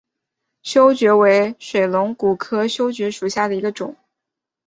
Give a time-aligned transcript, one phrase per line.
[0.63, 3.95] 修蕨为水龙骨科修蕨属下的一个种。